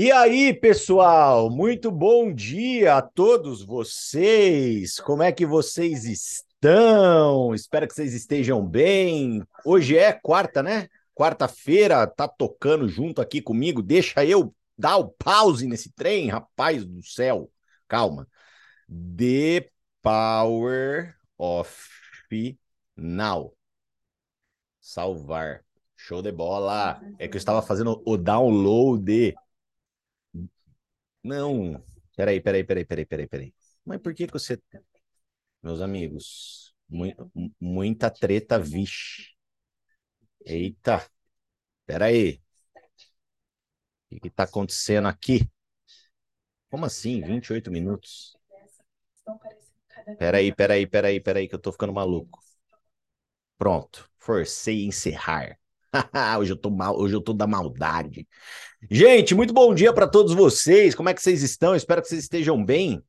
[0.00, 5.00] E aí, pessoal, muito bom dia a todos vocês.
[5.00, 7.52] Como é que vocês estão?
[7.52, 9.42] Espero que vocês estejam bem.
[9.64, 10.88] Hoje é quarta, né?
[11.12, 13.82] Quarta-feira, tá tocando junto aqui comigo.
[13.82, 17.50] Deixa eu dar o pause nesse trem, rapaz do céu.
[17.88, 18.28] Calma.
[18.88, 19.68] The
[20.00, 21.76] Power of
[22.96, 23.52] Now.
[24.80, 25.64] Salvar.
[25.96, 27.00] Show de bola.
[27.18, 29.34] É que eu estava fazendo o download
[31.28, 31.82] não.
[32.16, 33.54] Peraí, peraí, peraí, peraí, peraí, peraí.
[33.84, 34.60] Mas por que que você.
[35.62, 37.06] Meus amigos, mu
[37.60, 39.34] muita treta, vixe.
[40.44, 40.96] Eita.
[41.86, 42.42] Peraí.
[44.06, 45.48] O que que tá acontecendo aqui?
[46.70, 47.20] Como assim?
[47.20, 48.34] 28 minutos?
[50.18, 52.40] Peraí, peraí, peraí, peraí, que eu tô ficando maluco.
[53.56, 54.08] Pronto.
[54.18, 55.58] Forcei encerrar.
[56.38, 58.28] hoje eu tô mal, hoje eu tô da maldade.
[58.80, 60.94] Gente, muito bom dia para todos vocês.
[60.94, 61.74] Como é que vocês estão?
[61.74, 63.02] Espero que vocês estejam bem.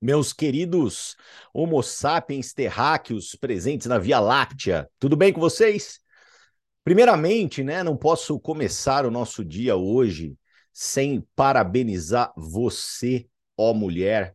[0.00, 1.16] Meus queridos
[1.52, 4.88] Homo sapiens terráqueos presentes na Via Láctea.
[4.98, 6.00] Tudo bem com vocês?
[6.82, 10.34] Primeiramente, né, não posso começar o nosso dia hoje
[10.72, 14.34] sem parabenizar você, ó mulher,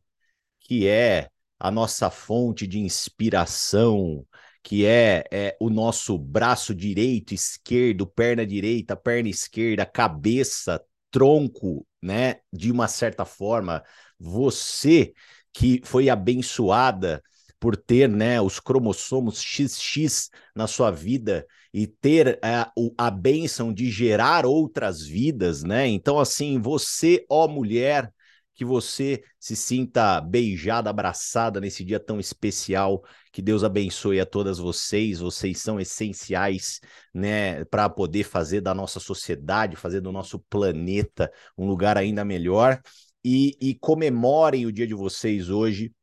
[0.59, 4.25] que é a nossa fonte de inspiração,
[4.63, 12.37] que é, é, o nosso braço direito, esquerdo, perna direita, perna esquerda, cabeça, tronco, né?
[12.53, 13.83] De uma certa forma,
[14.19, 15.13] você
[15.53, 17.21] que foi abençoada
[17.59, 23.89] por ter, né, os cromossomos XX na sua vida e ter a, a bênção de
[23.91, 25.87] gerar outras vidas, né?
[25.87, 28.11] Então, assim, você, ó mulher,
[28.53, 33.03] que você se sinta beijada, abraçada nesse dia tão especial.
[33.31, 35.19] Que Deus abençoe a todas vocês.
[35.19, 36.79] Vocês são essenciais,
[37.13, 42.81] né, para poder fazer da nossa sociedade, fazer do nosso planeta um lugar ainda melhor.
[43.23, 45.93] E, e comemorem o dia de vocês hoje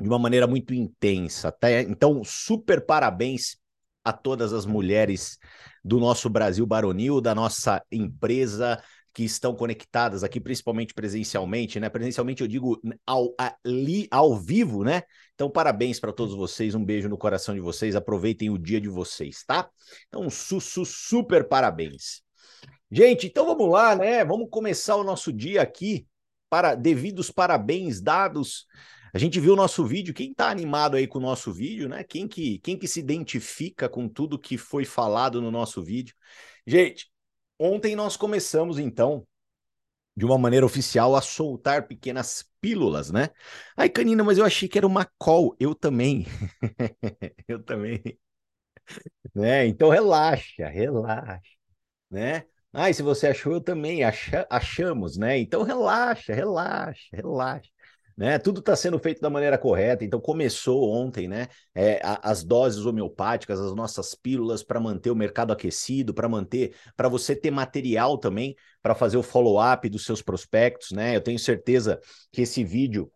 [0.00, 1.52] de uma maneira muito intensa.
[1.52, 1.70] Tá?
[1.82, 3.56] Então, super parabéns
[4.04, 5.38] a todas as mulheres
[5.84, 8.82] do nosso Brasil Baronil, da nossa empresa
[9.16, 11.88] que estão conectadas aqui, principalmente presencialmente, né?
[11.88, 13.34] Presencialmente eu digo ao,
[13.64, 15.04] ali, ao vivo, né?
[15.34, 18.90] Então, parabéns para todos vocês, um beijo no coração de vocês, aproveitem o dia de
[18.90, 19.70] vocês, tá?
[20.08, 22.20] Então, su, su super parabéns.
[22.90, 24.22] Gente, então vamos lá, né?
[24.22, 26.06] Vamos começar o nosso dia aqui
[26.50, 28.66] para devidos parabéns dados.
[29.14, 32.04] A gente viu o nosso vídeo, quem está animado aí com o nosso vídeo, né?
[32.04, 36.14] Quem que, quem que se identifica com tudo que foi falado no nosso vídeo?
[36.66, 37.06] Gente,
[37.58, 39.26] Ontem nós começamos, então,
[40.16, 43.30] de uma maneira oficial, a soltar pequenas pílulas, né?
[43.76, 45.56] Ai, Canina, mas eu achei que era uma call.
[45.58, 46.26] Eu também.
[47.48, 48.02] eu também.
[49.34, 49.66] Né?
[49.66, 51.40] Então relaxa, relaxa,
[52.10, 52.44] né?
[52.72, 55.38] Ai, se você achou, eu também acha, achamos, né?
[55.38, 57.70] Então relaxa, relaxa, relaxa
[58.16, 58.38] né?
[58.38, 60.04] Tudo está sendo feito da maneira correta.
[60.04, 61.48] Então começou ontem, né?
[61.74, 66.74] É, a, as doses homeopáticas, as nossas pílulas para manter o mercado aquecido, para manter,
[66.96, 71.14] para você ter material também para fazer o follow-up dos seus prospectos, né?
[71.14, 72.00] Eu tenho certeza
[72.32, 73.10] que esse vídeo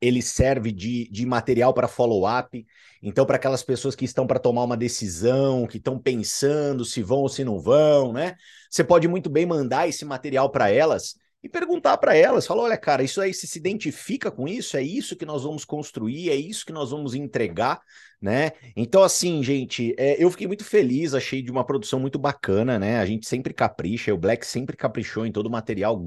[0.00, 2.64] ele serve de, de material para follow-up.
[3.02, 7.18] Então, para aquelas pessoas que estão para tomar uma decisão, que estão pensando se vão
[7.18, 8.36] ou se não vão, né?
[8.70, 12.76] Você pode muito bem mandar esse material para elas e perguntar para elas, falar, olha,
[12.76, 16.34] cara, isso aí se se identifica com isso, é isso que nós vamos construir, é
[16.34, 17.80] isso que nós vamos entregar,
[18.20, 18.52] né?
[18.74, 22.98] Então, assim, gente, é, eu fiquei muito feliz, achei de uma produção muito bacana, né?
[22.98, 26.02] A gente sempre capricha, o Black sempre caprichou em todo o material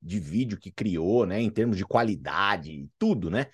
[0.00, 1.40] de vídeo que criou, né?
[1.40, 3.48] Em termos de qualidade, tudo, né?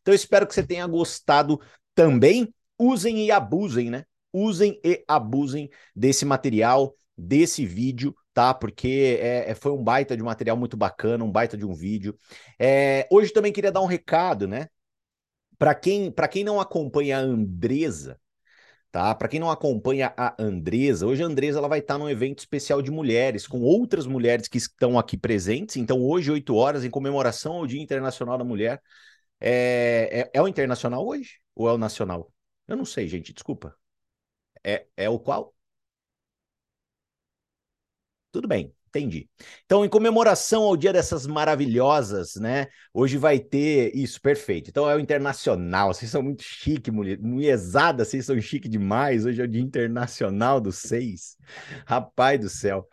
[0.00, 1.60] Então, espero que você tenha gostado
[1.94, 2.52] também.
[2.78, 4.04] Usem e abusem, né?
[4.32, 8.52] Usem e abusem desse material, desse vídeo tá?
[8.52, 12.18] Porque é, é, foi um baita de material muito bacana, um baita de um vídeo.
[12.58, 14.68] É, hoje também queria dar um recado, né?
[15.58, 18.20] Para quem, quem não acompanha a Andresa,
[18.90, 19.14] tá?
[19.14, 22.82] Para quem não acompanha a Andresa, hoje a Andresa ela vai estar num evento especial
[22.82, 25.76] de mulheres, com outras mulheres que estão aqui presentes.
[25.76, 28.82] Então, hoje, 8 horas, em comemoração ao Dia Internacional da Mulher.
[29.40, 31.40] É, é, é o internacional hoje?
[31.54, 32.32] Ou é o nacional?
[32.66, 33.76] Eu não sei, gente, desculpa.
[34.64, 35.53] É, é o qual?
[38.34, 39.30] Tudo bem, entendi.
[39.64, 42.66] Então, em comemoração ao dia dessas maravilhosas, né?
[42.92, 44.68] Hoje vai ter isso, perfeito.
[44.68, 45.94] Então é o internacional.
[45.94, 47.16] Vocês são muito chique, mulher.
[47.20, 49.24] Mulherzada, vocês são chique demais.
[49.24, 51.36] Hoje é o dia internacional dos seis.
[51.86, 52.88] Rapaz do céu.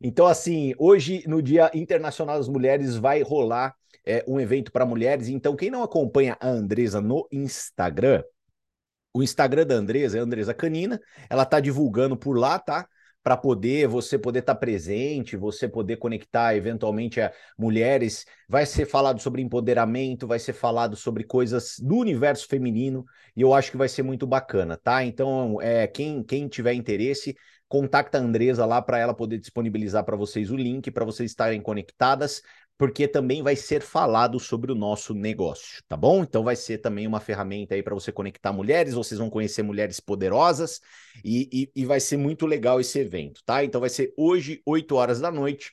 [0.00, 5.28] Então, assim, hoje, no Dia Internacional das Mulheres, vai rolar é, um evento para mulheres.
[5.28, 8.24] Então, quem não acompanha a Andresa no Instagram,
[9.12, 10.98] o Instagram da Andresa é Andresa Canina.
[11.28, 12.88] Ela tá divulgando por lá, tá?
[13.26, 18.24] Para poder você poder estar tá presente, você poder conectar eventualmente a mulheres.
[18.48, 23.04] Vai ser falado sobre empoderamento, vai ser falado sobre coisas do universo feminino
[23.36, 25.02] e eu acho que vai ser muito bacana, tá?
[25.04, 27.34] Então, é, quem, quem tiver interesse,
[27.66, 31.60] contacta a Andresa lá para ela poder disponibilizar para vocês o link para vocês estarem
[31.60, 32.42] conectadas
[32.78, 36.22] porque também vai ser falado sobre o nosso negócio, tá bom?
[36.22, 39.98] Então vai ser também uma ferramenta aí para você conectar mulheres, vocês vão conhecer mulheres
[39.98, 40.80] poderosas
[41.24, 43.64] e, e, e, vai ser muito legal esse evento, tá?
[43.64, 45.72] Então vai ser hoje, 8 horas da noite,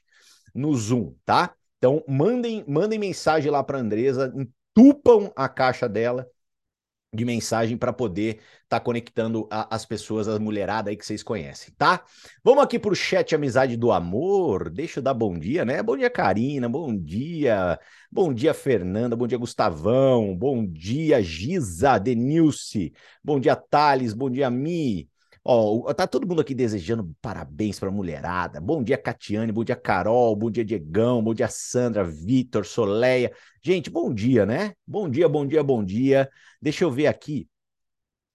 [0.55, 1.53] no Zoom, tá?
[1.77, 6.27] Então mandem, mandem mensagem lá para Andresa, entupam a caixa dela
[7.13, 11.21] de mensagem para poder estar tá conectando a, as pessoas, as mulheradas aí que vocês
[11.21, 12.04] conhecem, tá?
[12.44, 14.69] Vamos aqui para o chat Amizade do Amor.
[14.69, 15.83] Deixa eu dar bom dia, né?
[15.83, 16.68] Bom dia, Karina.
[16.68, 17.80] Bom dia.
[18.12, 19.15] Bom dia, Fernanda.
[19.15, 20.36] Bom dia, Gustavão.
[20.36, 22.94] Bom dia, Giza, Denilce.
[23.24, 24.13] Bom dia, Thales.
[24.13, 25.07] Bom dia, Mi.
[25.45, 28.62] Ó, tá todo mundo aqui desejando parabéns para a mulherada.
[28.62, 29.51] Bom dia, Catiane.
[29.51, 30.36] Bom dia, Carol.
[30.36, 31.22] Bom dia, Diegão.
[31.22, 33.34] Bom dia, Sandra, Vitor, Soleia.
[33.62, 34.74] Gente, bom dia, né?
[34.88, 36.30] Bom dia, bom dia, bom dia.
[36.62, 37.48] Deixa eu ver aqui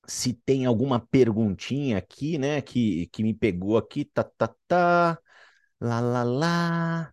[0.07, 2.61] se tem alguma perguntinha aqui, né?
[2.63, 4.05] Que, que me pegou aqui.
[4.05, 5.19] Tá, tá, tá.
[5.81, 7.13] Lá, lá, lá.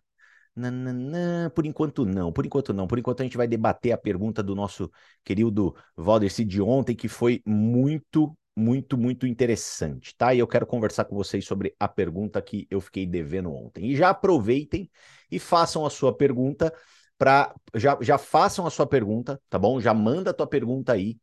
[0.54, 1.50] Nananã.
[1.50, 2.86] Por enquanto não, por enquanto não.
[2.86, 4.90] Por enquanto a gente vai debater a pergunta do nosso
[5.24, 10.34] querido Valdeci de ontem, que foi muito muito, muito interessante, tá?
[10.34, 13.90] E eu quero conversar com vocês sobre a pergunta que eu fiquei devendo ontem.
[13.90, 14.90] E já aproveitem
[15.30, 16.72] e façam a sua pergunta
[17.18, 19.80] para já, já façam a sua pergunta, tá bom?
[19.80, 21.18] Já manda a tua pergunta aí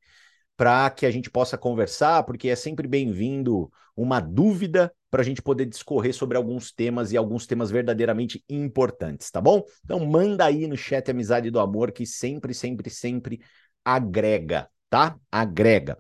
[0.56, 5.42] para que a gente possa conversar, porque é sempre bem-vindo uma dúvida para a gente
[5.42, 9.64] poder discorrer sobre alguns temas e alguns temas verdadeiramente importantes, tá bom?
[9.84, 13.42] Então manda aí no chat Amizade do Amor que sempre, sempre, sempre
[13.84, 15.18] agrega, tá?
[15.32, 15.98] Agrega.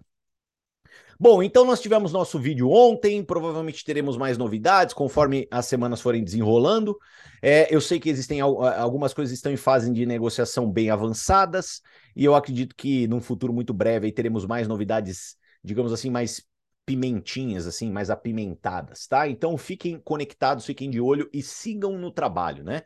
[1.19, 6.23] Bom, então nós tivemos nosso vídeo ontem, provavelmente teremos mais novidades conforme as semanas forem
[6.23, 6.97] desenrolando.
[7.41, 11.81] É, eu sei que existem algumas coisas que estão em fase de negociação bem avançadas,
[12.15, 16.43] e eu acredito que num futuro muito breve teremos mais novidades, digamos assim, mais
[16.85, 19.27] pimentinhas, assim, mais apimentadas, tá?
[19.27, 22.81] Então fiquem conectados, fiquem de olho e sigam no trabalho, né?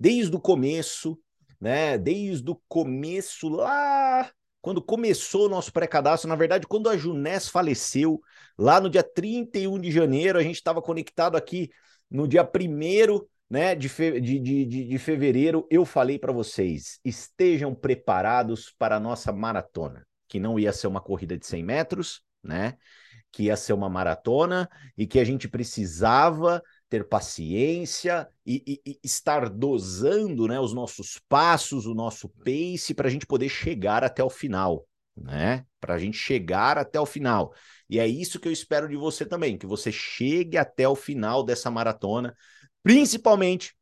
[0.00, 1.18] Desde o começo,
[1.60, 1.96] né?
[1.98, 8.20] Desde o começo lá quando começou o nosso pré-cadastro, na verdade, quando a Junés faleceu,
[8.56, 11.70] lá no dia 31 de janeiro, a gente estava conectado aqui
[12.10, 17.74] no dia 1 né, de, fe de, de, de fevereiro, eu falei para vocês: estejam
[17.74, 22.76] preparados para a nossa maratona, que não ia ser uma corrida de 100 metros, né?
[23.30, 28.98] Que ia ser uma maratona e que a gente precisava ter paciência e, e, e,
[29.04, 34.24] estar dosando né, os nossos passos, o nosso pace, para a gente poder chegar até
[34.24, 34.86] o final,
[35.16, 35.64] né?
[35.80, 37.52] Para a gente chegar até o final.
[37.88, 41.42] E é isso que eu espero de você também, que você chegue até o final
[41.42, 42.34] dessa maratona,
[42.82, 43.76] principalmente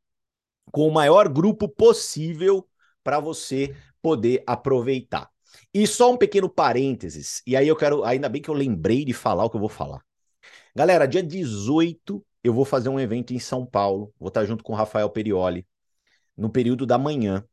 [0.73, 2.69] com o maior grupo possível
[3.05, 5.31] para você poder aproveitar.
[5.73, 9.13] E só um pequeno parênteses, e aí eu quero, ainda bem que eu lembrei de
[9.13, 10.03] falar o que eu vou falar.
[10.75, 14.73] Galera, dia 18 eu vou fazer um evento em São Paulo, vou estar junto com
[14.73, 15.67] o Rafael Perioli,
[16.37, 17.45] no período da manhã,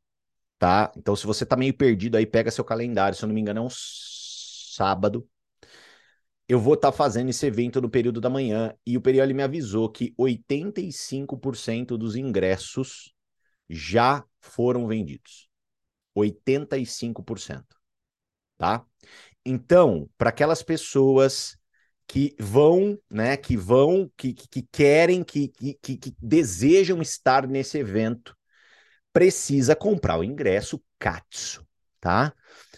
[0.60, 0.92] tá?
[0.96, 3.60] Então, se você tá meio perdido aí, pega seu calendário, se eu não me engano,
[3.60, 5.28] é um sábado.
[6.48, 9.90] Eu vou estar fazendo esse evento no período da manhã e o Perioli me avisou
[9.90, 13.12] que 85% dos ingressos
[13.68, 15.50] já foram vendidos.
[16.14, 17.76] 85%,
[18.58, 18.86] tá?
[19.44, 21.58] Então, para aquelas pessoas
[22.08, 27.78] que vão, né, que vão, que, que, que querem, que, que, que desejam estar nesse
[27.78, 28.36] evento,
[29.12, 31.66] precisa comprar o ingresso Katsu,
[32.00, 32.34] tá?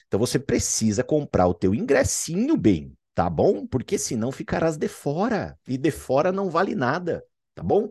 [0.08, 3.65] Então você precisa comprar o teu ingressinho bem, tá bom?
[3.65, 7.89] Porque senão ficarás de fora e de fora não vale nada, tá bom?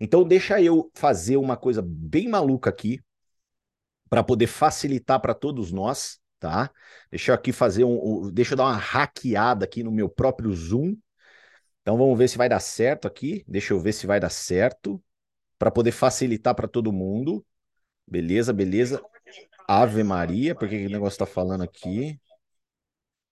[0.00, 3.00] Então deixa eu fazer uma coisa bem maluca aqui
[4.08, 6.72] para poder facilitar para todos nós, tá?
[7.08, 10.96] Deixa eu aqui fazer um, deixa eu dar uma hackeada aqui no meu próprio Zoom.
[11.80, 13.44] Então vamos ver se vai dar certo aqui.
[13.46, 15.00] Deixa eu ver se vai dar certo
[15.56, 17.46] para poder facilitar para todo mundo.
[18.04, 19.00] Beleza, beleza.
[19.68, 22.20] Ave Maria, por que o negócio está falando aqui?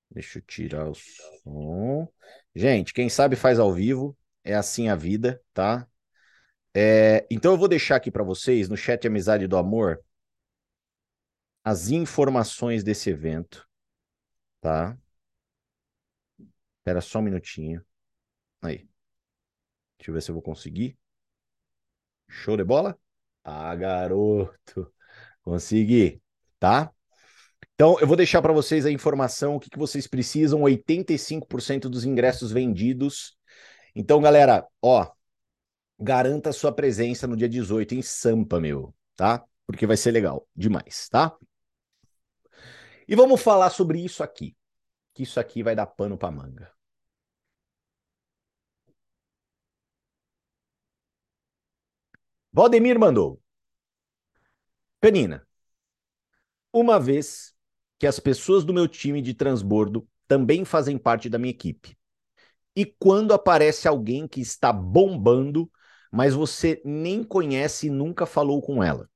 [0.08, 2.08] Deixa eu tirar o som.
[2.54, 4.16] Gente, quem sabe faz ao vivo.
[4.44, 5.84] É assim a vida, tá?
[6.72, 10.00] É, então eu vou deixar aqui para vocês no chat Amizade do Amor
[11.64, 13.66] as informações desse evento,
[14.60, 14.98] tá?
[16.78, 17.84] Espera só um minutinho.
[18.62, 18.88] Aí.
[19.98, 20.98] Deixa eu ver se eu vou conseguir.
[22.28, 22.98] Show de bola?
[23.44, 24.92] Ah, garoto.
[25.42, 26.22] Consegui,
[26.58, 26.92] tá?
[27.74, 32.04] Então, eu vou deixar para vocês a informação, o que, que vocês precisam, 85% dos
[32.04, 33.36] ingressos vendidos.
[33.94, 35.10] Então, galera, ó,
[35.98, 39.42] garanta sua presença no dia 18 em Sampa, meu, tá?
[39.66, 41.34] Porque vai ser legal demais, tá?
[43.10, 44.56] E vamos falar sobre isso aqui,
[45.12, 46.72] que isso aqui vai dar pano para manga.
[52.52, 53.40] Valdemir mandou.
[55.00, 55.46] Canina,
[56.72, 57.54] uma vez
[57.98, 61.96] que as pessoas do meu time de transbordo também fazem parte da minha equipe.
[62.76, 65.70] E quando aparece alguém que está bombando,
[66.12, 69.09] mas você nem conhece e nunca falou com ela.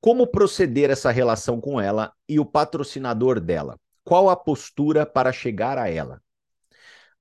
[0.00, 3.78] Como proceder essa relação com ela e o patrocinador dela?
[4.04, 6.22] Qual a postura para chegar a ela?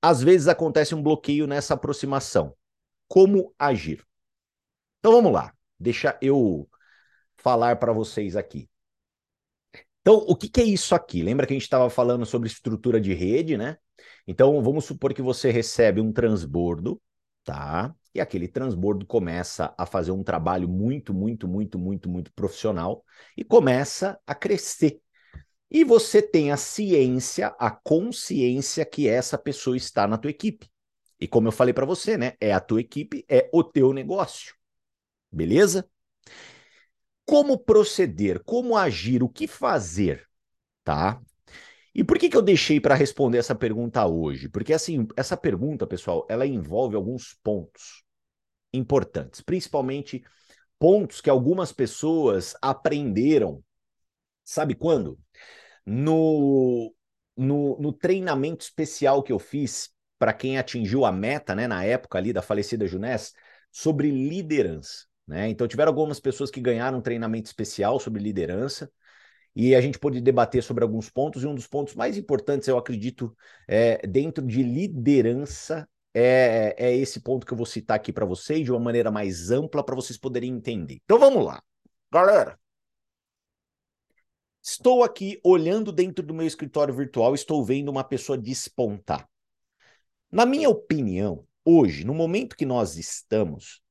[0.02, 2.56] Às vezes acontece um bloqueio nessa aproximação.
[3.08, 4.06] Como agir?
[5.00, 6.70] Então vamos lá, deixa eu
[7.38, 8.70] falar para vocês aqui.
[10.02, 11.22] Então, o que, que, é isso aqui?
[11.22, 13.78] Lembra que a gente estava falando sobre estrutura de rede, né?
[14.26, 17.02] Então, vamos supor que você recebe um transbordo,
[17.48, 17.96] tá?
[18.14, 23.06] E aquele transbordo começa a fazer um trabalho muito, muito, muito, muito, muito profissional
[23.38, 25.00] e começa a crescer.
[25.72, 30.70] E você tem a ciência, a consciência que essa pessoa está na tua equipe.
[31.20, 32.34] E como eu falei para você, né?
[32.42, 34.54] É a tua equipe, é o teu negócio.
[35.32, 35.90] Beleza?
[37.26, 40.26] como proceder, como agir, o que fazer,
[40.84, 41.22] tá?
[41.94, 44.48] E por que, que eu deixei para responder essa pergunta hoje?
[44.50, 48.04] Porque assim, essa pergunta, pessoal, ela envolve alguns pontos
[48.74, 50.24] importantes, principalmente
[50.78, 53.64] pontos que algumas pessoas aprenderam.
[54.44, 55.20] Sabe quando?
[55.86, 56.94] No,
[57.36, 59.90] no, no treinamento especial que eu fiz
[60.20, 63.34] para quem atingiu a meta, né, na época ali da falecida Junés,
[63.72, 65.06] sobre liderança.
[65.28, 65.50] Né?
[65.50, 68.92] Então, tiveram algumas pessoas que ganharam um treinamento especial sobre liderança,
[69.60, 72.78] e a gente pôde debater sobre alguns pontos, e um dos pontos mais importantes, eu
[72.78, 73.36] acredito,
[73.68, 78.64] é, dentro de liderança, é, é esse ponto que eu vou citar aqui para vocês
[78.64, 81.00] de uma maneira mais ampla para vocês poderem entender.
[81.04, 81.60] Então vamos lá.
[82.12, 82.60] Galera,
[84.62, 89.28] estou aqui olhando dentro do meu escritório virtual, estou vendo uma pessoa despontar.
[90.32, 93.82] Na minha opinião, hoje, no momento que nós estamos,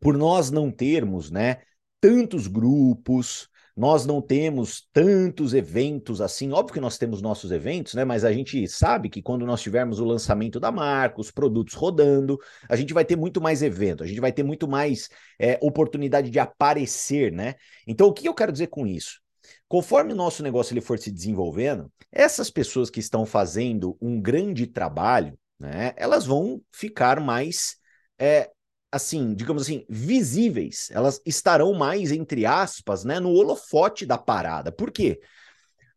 [0.00, 1.62] por nós não termos, né,
[1.98, 6.50] tantos grupos, nós não temos tantos eventos assim.
[6.50, 8.04] Óbvio que nós temos nossos eventos, né?
[8.04, 12.38] Mas a gente sabe que quando nós tivermos o lançamento da marca, os produtos rodando,
[12.68, 16.30] a gente vai ter muito mais evento, a gente vai ter muito mais é, oportunidade
[16.30, 17.54] de aparecer, né?
[17.86, 19.20] Então, o que eu quero dizer com isso?
[19.68, 24.66] Conforme o nosso negócio ele for se desenvolvendo, essas pessoas que estão fazendo um grande
[24.66, 25.92] trabalho, né?
[25.96, 27.76] Elas vão ficar mais
[28.18, 28.50] é,
[28.90, 34.72] assim, digamos assim, visíveis, elas estarão mais, entre aspas, né, no holofote da parada.
[34.72, 35.20] Por quê?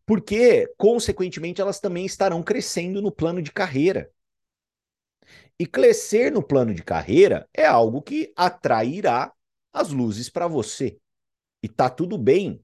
[0.05, 4.09] Porque, consequentemente, elas também estarão crescendo no plano de carreira.
[5.57, 9.31] E crescer no plano de carreira é algo que atrairá
[9.73, 10.97] as luzes para você.
[11.61, 12.63] E tá tudo bem,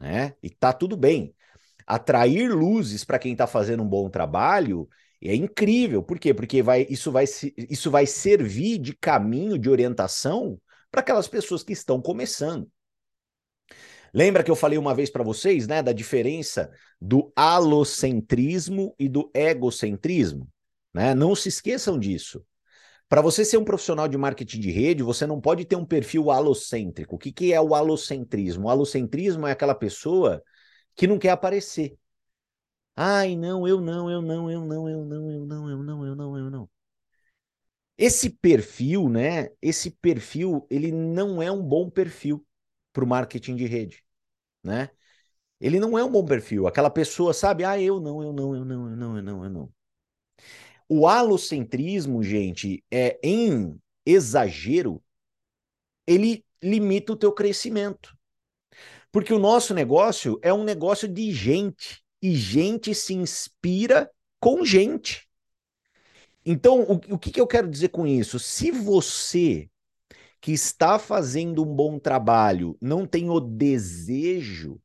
[0.00, 0.34] né?
[0.42, 1.34] E tá tudo bem.
[1.86, 4.88] Atrair luzes para quem está fazendo um bom trabalho
[5.30, 6.02] é incrível.
[6.02, 6.34] Por quê?
[6.34, 7.24] Porque vai, isso, vai,
[7.56, 12.70] isso vai servir de caminho, de orientação para aquelas pessoas que estão começando.
[14.12, 19.28] Lembra que eu falei uma vez para vocês, né, da diferença do alocentrismo e do
[19.34, 20.48] egocentrismo,
[20.94, 21.14] né?
[21.14, 22.44] Não se esqueçam disso.
[23.08, 26.30] Para você ser um profissional de marketing de rede, você não pode ter um perfil
[26.30, 27.16] alocêntrico.
[27.16, 28.66] O que, que é o alocentrismo?
[28.66, 30.42] O alocentrismo é aquela pessoa
[30.94, 31.96] que não quer aparecer.
[32.96, 36.16] Ai, não, eu não, eu não, eu não, eu não, eu não, eu não, eu
[36.16, 36.70] não, eu não.
[37.96, 39.50] Esse perfil, né?
[39.62, 42.44] Esse perfil, ele não é um bom perfil
[42.92, 44.02] para o marketing de rede,
[44.64, 44.90] né?
[45.60, 46.66] Ele não é um bom perfil.
[46.68, 47.64] Aquela pessoa, sabe?
[47.64, 49.74] Ah, eu não, eu não, eu não, eu não, eu não, eu não.
[50.88, 55.02] O alocentrismo, gente, é em exagero,
[56.06, 58.16] ele limita o teu crescimento.
[59.12, 65.28] Porque o nosso negócio é um negócio de gente e gente se inspira com gente.
[66.42, 68.38] Então, o, o que, que eu quero dizer com isso?
[68.38, 69.68] Se você
[70.40, 74.80] que está fazendo um bom trabalho não tem o desejo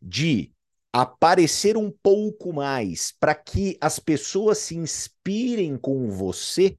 [0.00, 0.52] de
[0.92, 6.78] aparecer um pouco mais para que as pessoas se inspirem com você,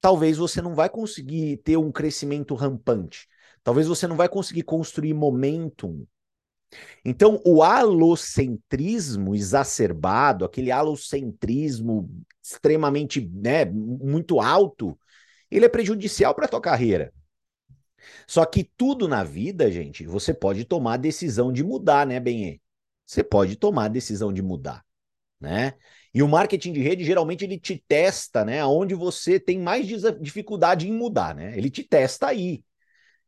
[0.00, 3.26] talvez você não vai conseguir ter um crescimento rampante.
[3.64, 6.06] Talvez você não vai conseguir construir momentum
[7.04, 12.10] então, o alocentrismo exacerbado, aquele alocentrismo
[12.42, 14.98] extremamente, né, muito alto,
[15.50, 17.12] ele é prejudicial para a tua carreira.
[18.26, 22.60] Só que tudo na vida, gente, você pode tomar a decisão de mudar, né, Benê?
[23.06, 24.84] Você pode tomar a decisão de mudar,
[25.40, 25.74] né?
[26.12, 28.64] E o marketing de rede, geralmente, ele te testa, né?
[28.64, 29.86] Onde você tem mais
[30.20, 31.56] dificuldade em mudar, né?
[31.56, 32.62] Ele te testa aí.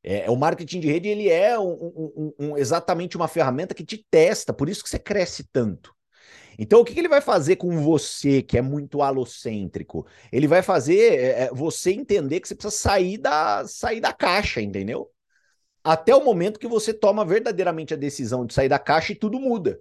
[0.03, 1.73] É, o marketing de rede, ele é um,
[2.17, 5.95] um, um, exatamente uma ferramenta que te testa, por isso que você cresce tanto.
[6.59, 10.07] Então, o que, que ele vai fazer com você, que é muito alocêntrico?
[10.31, 14.61] Ele vai fazer é, é, você entender que você precisa sair da, sair da caixa,
[14.61, 15.11] entendeu?
[15.83, 19.41] Até o momento que você toma verdadeiramente a decisão de sair da caixa e tudo
[19.41, 19.81] muda.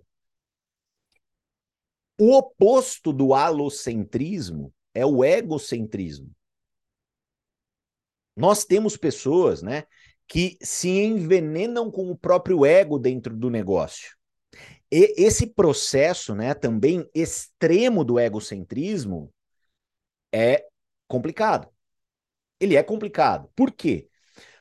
[2.18, 6.32] O oposto do alocentrismo é o egocentrismo.
[8.36, 9.84] Nós temos pessoas, né,
[10.30, 14.16] que se envenenam com o próprio ego dentro do negócio.
[14.92, 19.34] E esse processo, né, também extremo do egocentrismo
[20.32, 20.66] é
[21.08, 21.68] complicado.
[22.60, 23.50] Ele é complicado.
[23.56, 24.08] Por quê?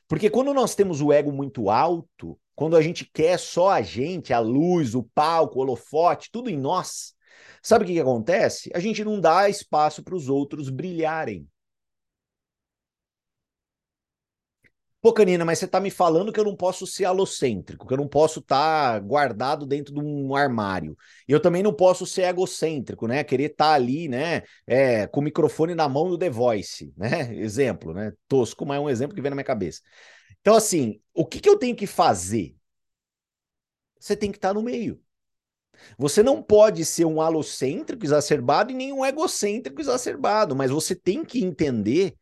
[0.09, 4.33] Porque quando nós temos o ego muito alto, quando a gente quer só a gente,
[4.33, 7.15] a luz, o palco, o holofote, tudo em nós,
[7.63, 8.71] Sabe o que, que acontece?
[8.75, 11.47] A gente não dá espaço para os outros brilharem.
[15.01, 17.97] Pô, Canina, mas você está me falando que eu não posso ser alocêntrico, que eu
[17.99, 20.97] não posso estar tá guardado dentro de um armário.
[21.27, 23.23] Eu também não posso ser egocêntrico, né?
[23.23, 24.43] Querer estar tá ali, né?
[24.67, 27.33] É, com o microfone na mão do The Voice, né?
[27.37, 28.13] Exemplo, né?
[28.27, 29.81] Tosco, mas é um exemplo que vem na minha cabeça.
[30.41, 32.57] Então, assim, o que, que eu tenho que fazer?
[34.01, 35.01] Você tem que estar tá no meio.
[35.97, 41.25] Você não pode ser um alocêntrico exacerbado e nem um egocêntrico exacerbado, mas você tem
[41.25, 42.17] que entender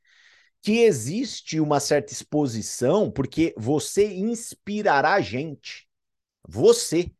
[0.62, 5.88] que existe uma certa exposição, porque você inspirará a gente.
[6.48, 7.12] Você.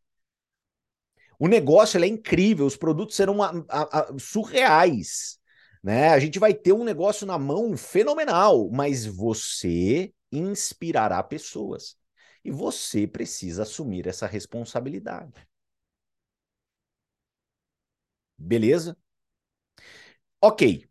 [1.38, 5.38] O negócio é incrível, os produtos serão a, a, a, surreais.
[5.82, 6.08] Né?
[6.08, 11.96] A gente vai ter um negócio na mão fenomenal, mas você inspirará pessoas.
[12.44, 15.46] E você precisa assumir essa responsabilidade.
[18.38, 18.96] Beleza?
[20.40, 20.88] Ok.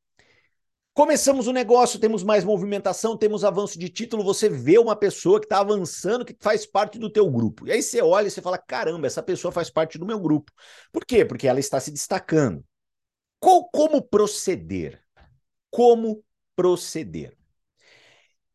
[0.95, 5.45] Começamos o negócio, temos mais movimentação, temos avanço de título, você vê uma pessoa que
[5.45, 7.67] está avançando, que faz parte do teu grupo.
[7.67, 10.53] E aí você olha e você fala, caramba, essa pessoa faz parte do meu grupo.
[10.93, 11.25] Por quê?
[11.25, 12.63] Porque ela está se destacando.
[13.41, 15.03] Qual, como proceder?
[15.69, 16.23] Como
[16.55, 17.35] proceder?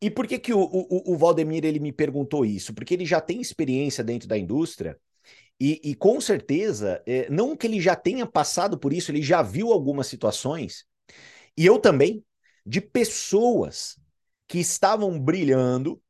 [0.01, 2.73] E por que, que o, o, o Valdemir ele me perguntou isso?
[2.73, 4.99] Porque ele já tem experiência dentro da indústria
[5.59, 9.43] e, e com certeza, é, não que ele já tenha passado por isso, ele já
[9.43, 10.87] viu algumas situações,
[11.55, 12.23] e eu também,
[12.65, 13.99] de pessoas
[14.47, 16.01] que estavam brilhando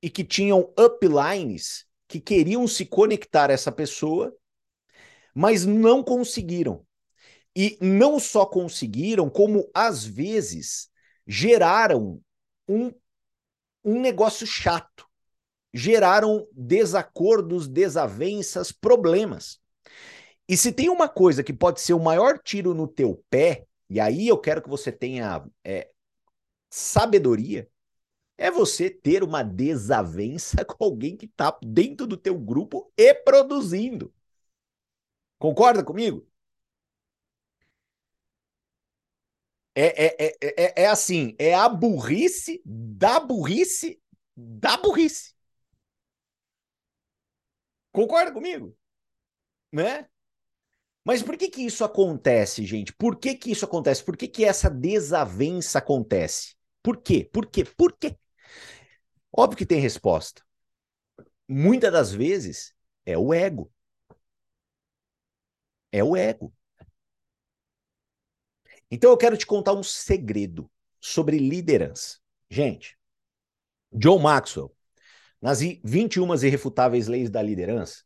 [0.00, 4.34] e que tinham uplines que queriam se conectar a essa pessoa,
[5.34, 6.86] mas não conseguiram.
[7.54, 10.90] E não só conseguiram, como às vezes
[11.26, 12.20] geraram
[12.68, 12.92] um,
[13.84, 15.06] um negócio chato
[15.72, 19.58] geraram desacordos, desavenças, problemas.
[20.48, 24.00] E se tem uma coisa que pode ser o maior tiro no teu pé, e
[24.00, 25.90] aí eu quero que você tenha é,
[26.70, 27.70] sabedoria,
[28.38, 34.12] é você ter uma desavença com alguém que está dentro do teu grupo e produzindo.
[35.38, 36.26] Concorda comigo?
[39.74, 43.98] É, é, é, é, é assim, é a burrice da burrice
[44.36, 45.32] da burrice.
[47.90, 48.76] Concorda comigo?
[49.72, 50.08] Né?
[51.04, 52.92] Mas por que que isso acontece, gente?
[52.92, 54.04] Por que que isso acontece?
[54.04, 56.54] Por que que essa desavença acontece?
[56.82, 57.28] Por quê?
[57.32, 57.64] Por quê?
[57.64, 58.16] Por quê?
[59.32, 60.42] Óbvio que tem resposta.
[61.48, 63.70] Muitas das vezes é o ego.
[65.90, 66.52] É o ego.
[68.90, 72.18] Então eu quero te contar um segredo sobre liderança.
[72.50, 72.98] Gente,
[73.92, 74.74] John Maxwell,
[75.40, 78.04] nas 21 irrefutáveis leis da liderança,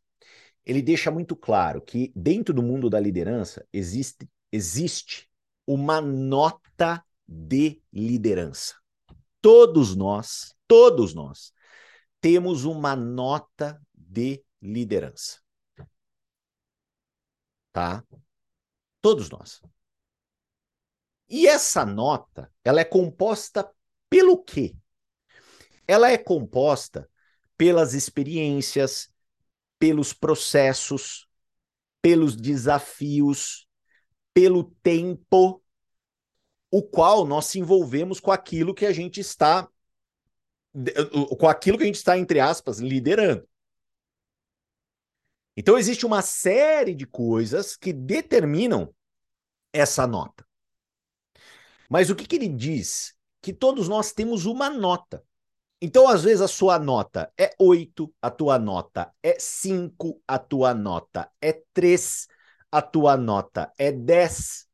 [0.66, 5.30] ele deixa muito claro que dentro do mundo da liderança existe, existe
[5.64, 8.74] uma nota de liderança.
[9.40, 11.52] Todos nós, todos nós,
[12.20, 15.40] temos uma nota de liderança.
[17.72, 18.04] Tá?
[19.00, 19.62] Todos nós.
[21.28, 23.70] E essa nota, ela é composta
[24.08, 24.74] pelo quê?
[25.86, 27.08] Ela é composta
[27.56, 29.08] pelas experiências,
[29.78, 31.28] pelos processos,
[32.00, 33.66] pelos desafios,
[34.32, 35.62] pelo tempo,
[36.70, 39.68] o qual nós se envolvemos com aquilo que a gente está
[41.38, 43.48] com aquilo que a gente está entre aspas liderando.
[45.56, 48.94] Então existe uma série de coisas que determinam
[49.72, 50.46] essa nota.
[51.88, 53.14] Mas o que, que ele diz?
[53.40, 55.24] Que todos nós temos uma nota.
[55.80, 60.74] Então, às vezes, a sua nota é 8, a tua nota é 5, a tua
[60.74, 62.26] nota é 3,
[62.72, 64.66] a tua nota é 10.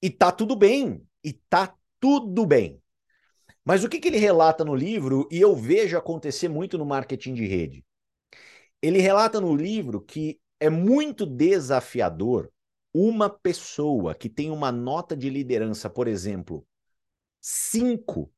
[0.00, 1.04] E tá tudo bem.
[1.24, 2.80] E tá tudo bem.
[3.64, 7.34] Mas o que, que ele relata no livro, e eu vejo acontecer muito no marketing
[7.34, 7.84] de rede?
[8.80, 12.50] Ele relata no livro que é muito desafiador
[12.94, 16.66] uma pessoa que tem uma nota de liderança, por exemplo,
[17.40, 18.32] 5,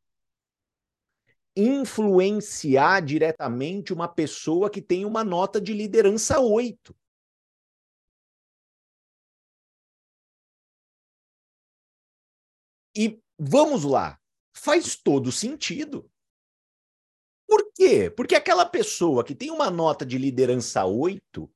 [1.58, 6.94] influenciar diretamente uma pessoa que tem uma nota de liderança 8.
[12.96, 14.18] E vamos lá,
[14.54, 16.08] faz todo sentido.
[17.46, 18.10] Por quê?
[18.10, 21.50] Porque aquela pessoa que tem uma nota de liderança 8,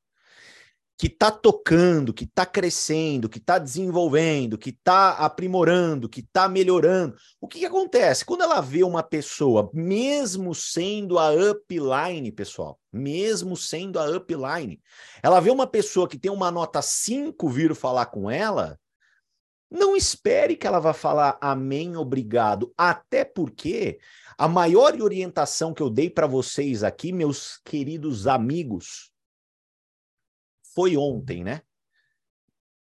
[1.02, 7.16] que está tocando, que está crescendo, que está desenvolvendo, que está aprimorando, que está melhorando,
[7.40, 8.24] o que, que, acontece?
[8.24, 14.80] Quando ela vê uma pessoa, mesmo sendo a upline, pessoal, mesmo sendo a upline,
[15.24, 18.78] ela vê uma pessoa que tem uma nota 5 vir falar com ela,
[19.68, 23.98] não espere que ela vá falar amém, obrigado, até porque
[24.38, 29.11] a maior orientação que eu dei para vocês aqui, meus queridos amigos,
[30.74, 31.62] foi ontem, né?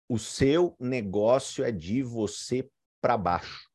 [0.08, 2.68] O seu negócio é de você
[3.00, 3.72] para baixo.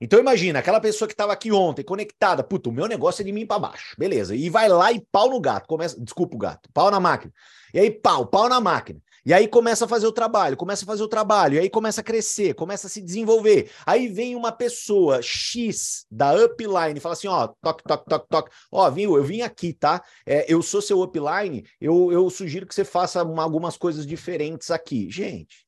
[0.00, 3.32] Então imagina, aquela pessoa que estava aqui ontem, conectada, puta, o meu negócio é de
[3.32, 4.34] mim para baixo, beleza.
[4.34, 7.32] E vai lá e pau no gato, começa, desculpa o gato, pau na máquina.
[7.74, 9.00] E aí pau, pau na máquina.
[9.26, 12.00] E aí começa a fazer o trabalho, começa a fazer o trabalho, e aí começa
[12.00, 13.72] a crescer, começa a se desenvolver.
[13.84, 18.56] Aí vem uma pessoa X da upline e fala assim: ó, toque, toque, toque, toque.
[18.70, 20.00] Ó, viu, eu vim aqui, tá?
[20.24, 24.70] É, eu sou seu upline, eu, eu sugiro que você faça uma, algumas coisas diferentes
[24.70, 25.10] aqui.
[25.10, 25.66] Gente.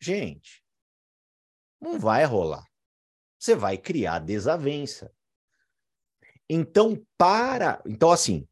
[0.00, 0.64] Gente.
[1.80, 2.66] Não vai rolar.
[3.38, 5.12] Você vai criar desavença.
[6.50, 7.80] Então, para.
[7.86, 8.48] Então, assim,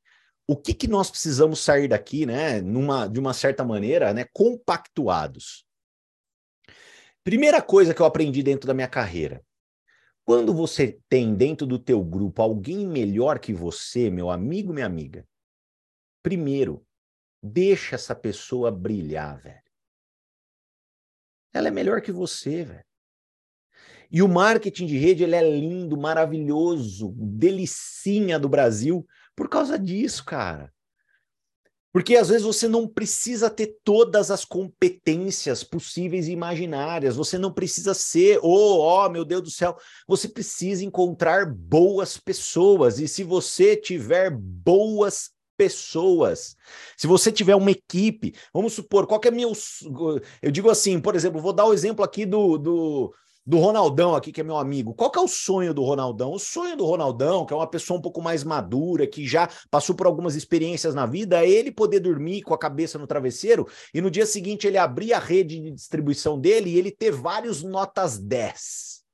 [0.46, 5.66] o que, que nós precisamos sair daqui, né, numa, de uma certa maneira, né, compactuados?
[7.22, 9.42] Primeira coisa que eu aprendi dentro da minha carreira.
[10.24, 15.26] Quando você tem dentro do teu grupo alguém melhor que você, meu amigo, minha amiga,
[16.22, 16.86] primeiro,
[17.42, 19.62] deixa essa pessoa brilhar, velho.
[21.52, 22.84] Ela é melhor que você, velho.
[24.10, 30.24] E o marketing de rede ele é lindo, maravilhoso, delicinha do Brasil por causa disso,
[30.24, 30.72] cara.
[31.94, 37.14] Porque às vezes você não precisa ter todas as competências possíveis e imaginárias.
[37.14, 39.76] Você não precisa ser, oh, oh, meu Deus do céu.
[40.08, 42.98] Você precisa encontrar boas pessoas.
[42.98, 46.56] E se você tiver boas pessoas,
[46.96, 49.52] se você tiver uma equipe, vamos supor, qual que é meu.
[50.42, 53.14] Eu digo assim, por exemplo, vou dar o exemplo aqui do, do
[53.46, 54.94] do Ronaldão aqui, que é meu amigo.
[54.94, 56.32] Qual que é o sonho do Ronaldão?
[56.32, 59.94] O sonho do Ronaldão, que é uma pessoa um pouco mais madura, que já passou
[59.94, 64.00] por algumas experiências na vida, é ele poder dormir com a cabeça no travesseiro e
[64.00, 68.18] no dia seguinte ele abrir a rede de distribuição dele e ele ter vários notas
[68.18, 69.04] 10.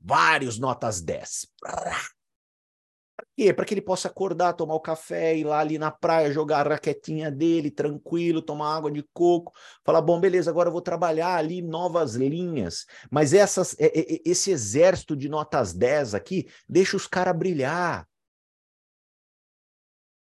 [0.00, 1.48] Vários notas 10
[3.36, 3.52] quê?
[3.52, 6.70] Para que ele possa acordar, tomar o café, ir lá ali na praia, jogar a
[6.70, 9.52] raquetinha dele, tranquilo, tomar água de coco,
[9.84, 12.86] falar, bom, beleza, agora eu vou trabalhar ali novas linhas.
[13.10, 18.08] Mas essas, esse exército de notas 10 aqui, deixa os caras brilhar.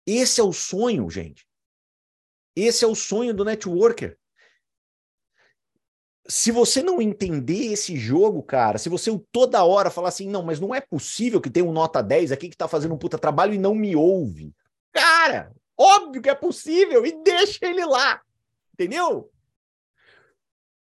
[0.06, 1.46] Esse é o sonho, gente.
[2.56, 4.18] Esse é o sonho do networker
[6.30, 10.60] se você não entender esse jogo, cara, se você toda hora falar assim, não, mas
[10.60, 13.54] não é possível que tenha um nota 10 aqui que tá fazendo um puta trabalho
[13.54, 14.54] e não me ouve.
[14.92, 18.20] Cara, óbvio que é possível e deixa ele lá.
[18.74, 19.30] Entendeu?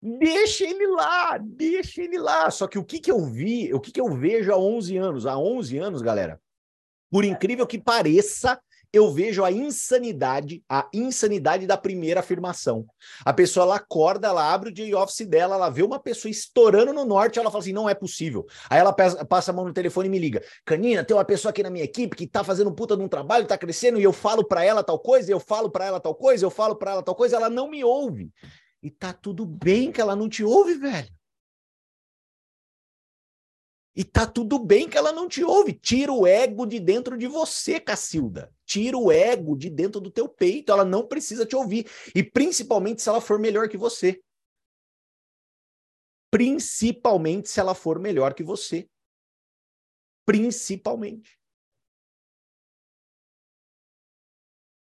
[0.02, 2.50] Deixa ele lá, deixa ele lá.
[2.50, 5.26] Só que o que que eu vi, o que que eu vejo há 11 anos?
[5.26, 6.40] Há 11 anos, galera,
[7.08, 8.60] por incrível que pareça,
[8.92, 12.86] eu vejo a insanidade, a insanidade da primeira afirmação.
[13.24, 16.92] A pessoa ela acorda, ela abre o day office dela, ela vê uma pessoa estourando
[16.92, 18.46] no norte, ela fala assim: não é possível.
[18.68, 21.62] Aí ela passa a mão no telefone e me liga: Canina, tem uma pessoa aqui
[21.62, 24.44] na minha equipe que tá fazendo puta de um trabalho, tá crescendo, e eu falo
[24.44, 27.14] para ela tal coisa, eu falo para ela tal coisa, eu falo para ela tal
[27.14, 28.30] coisa, ela não me ouve.
[28.82, 31.19] E tá tudo bem que ela não te ouve, velho.
[33.94, 35.72] E tá tudo bem que ela não te ouve.
[35.72, 38.54] Tira o ego de dentro de você, Cacilda.
[38.64, 40.70] Tira o ego de dentro do teu peito.
[40.70, 41.90] Ela não precisa te ouvir.
[42.14, 44.22] E principalmente se ela for melhor que você.
[46.30, 48.88] Principalmente se ela for melhor que você.
[50.24, 51.36] Principalmente.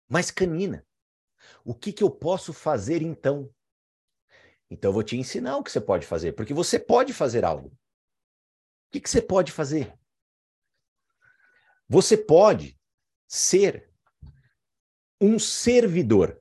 [0.06, 0.86] Mas, Canina,
[1.64, 3.50] o que, que eu posso fazer então?
[4.70, 7.72] Então eu vou te ensinar o que você pode fazer, porque você pode fazer algo
[8.92, 9.92] que, que você pode fazer?
[11.88, 12.78] Você pode
[13.26, 13.90] ser
[15.20, 16.38] um servidor.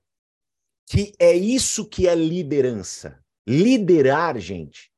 [0.85, 3.23] que é isso que é liderança.
[3.47, 4.91] Liderar, gente,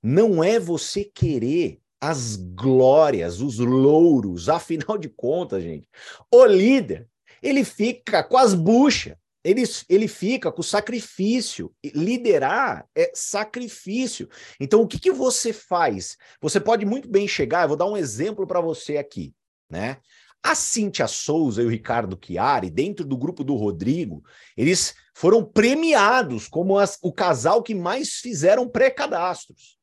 [0.00, 5.88] não é você querer as glórias, os louros, afinal de contas, gente.
[6.32, 7.08] O líder,
[7.42, 11.72] ele fica com as buchas, ele, ele fica com sacrifício.
[11.84, 14.28] Liderar é sacrifício.
[14.58, 16.16] Então, o que, que você faz?
[16.40, 19.34] Você pode muito bem chegar, eu vou dar um exemplo para você aqui,
[19.70, 19.98] né?
[20.42, 24.24] A Cíntia Souza e o Ricardo Chiari, dentro do grupo do Rodrigo,
[24.56, 29.78] eles foram premiados como as, o casal que mais fizeram pré-cadastros.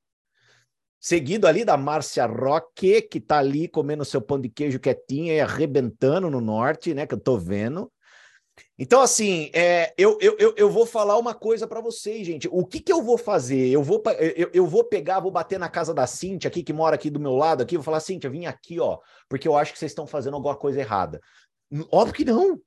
[0.99, 5.39] Seguido ali da Márcia Roque, que tá ali comendo seu pão de queijo quietinha e
[5.39, 7.05] arrebentando no norte, né?
[7.05, 7.91] Que eu tô vendo.
[8.77, 12.47] Então, assim, é, eu, eu, eu, vou falar uma coisa para vocês, gente.
[12.51, 13.69] O que, que eu vou fazer?
[13.69, 14.01] Eu vou,
[14.35, 17.19] eu, eu vou pegar, vou bater na casa da Cintia aqui, que mora aqui do
[17.19, 20.05] meu lado, aqui, vou falar, Cintia, vim aqui, ó, porque eu acho que vocês estão
[20.05, 21.19] fazendo alguma coisa errada.
[21.91, 22.61] Óbvio que não.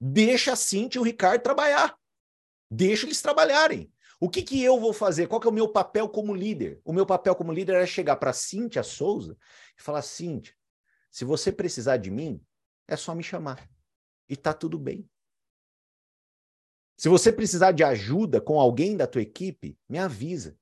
[0.00, 1.96] Deixa a Cintia e o Ricardo trabalhar.
[2.70, 3.90] Deixa eles trabalharem.
[4.20, 5.28] O que, que eu vou fazer?
[5.28, 6.80] Qual que é o meu papel como líder?
[6.84, 9.36] O meu papel como líder é chegar para Cíntia Souza
[9.78, 10.54] e falar: Cíntia,
[11.10, 12.42] se você precisar de mim,
[12.86, 13.66] é só me chamar
[14.28, 15.08] e tá tudo bem.
[16.96, 20.58] Se você precisar de ajuda com alguém da tua equipe, me avisa.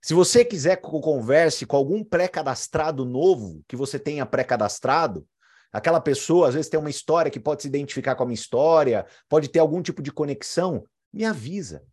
[0.00, 5.26] Se você quiser que eu converse com algum pré-cadastrado novo que você tenha pré-cadastrado,
[5.72, 9.06] aquela pessoa às vezes tem uma história que pode se identificar com a minha história,
[9.28, 11.84] pode ter algum tipo de conexão, me avisa.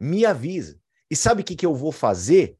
[0.00, 0.80] Me avisa.
[1.10, 2.58] E sabe o que, que eu vou fazer?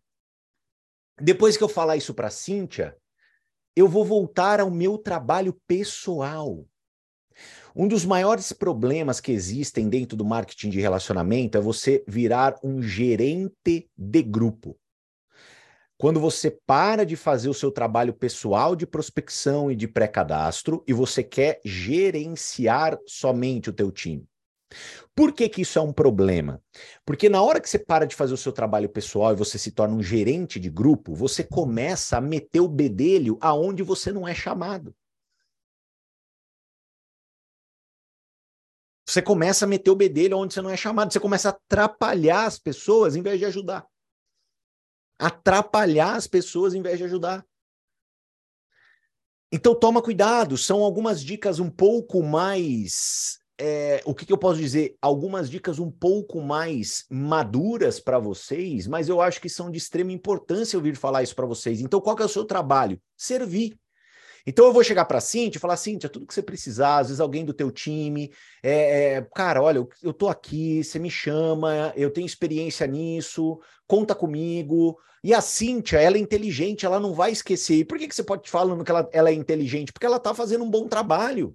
[1.21, 2.97] Depois que eu falar isso para Cíntia,
[3.79, 6.67] eu vou voltar ao meu trabalho pessoal.
[7.75, 12.83] Um dos maiores problemas que existem dentro do marketing de relacionamento é você virar um
[12.83, 14.77] gerente de grupo.
[15.97, 20.93] Quando você para de fazer o seu trabalho pessoal de prospecção e de pré-cadastro e
[20.93, 24.27] você quer gerenciar somente o teu time.
[25.15, 26.63] Por que, que isso é um problema?
[27.05, 29.73] Porque na hora que você para de fazer o seu trabalho pessoal e você se
[29.73, 34.35] torna um gerente de grupo, você começa a meter o bedelho aonde você não é
[34.35, 34.95] chamado.
[39.09, 42.45] Você começa a meter o bedelho onde você não é chamado, você começa a atrapalhar
[42.45, 43.87] as pessoas em vez de ajudar.
[45.19, 47.45] Atrapalhar as pessoas em vez de ajudar.
[49.51, 54.61] Então toma cuidado, são algumas dicas um pouco mais é, o que, que, eu posso
[54.61, 54.97] dizer?
[55.03, 60.13] Algumas dicas um pouco mais maduras para vocês, mas eu acho que são de extrema
[60.13, 61.81] importância eu vir falar isso para vocês.
[61.81, 63.01] Então, qual que é o seu trabalho?
[63.17, 63.77] Servir.
[64.47, 67.09] Então eu vou chegar para a Cintia e falar, Cintia, tudo que você precisar, às
[67.09, 71.11] vezes alguém do teu time, é, é, cara, olha, eu, eu tô aqui, você me
[71.11, 74.99] chama, eu tenho experiência nisso, conta comigo.
[75.23, 77.75] E a Cintia, ela é inteligente, ela não vai esquecer.
[77.75, 79.93] E por que, que você pode falando que ela, ela é inteligente?
[79.93, 81.55] Porque ela está fazendo um bom trabalho.